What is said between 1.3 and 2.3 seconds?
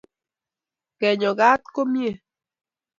kat ko mie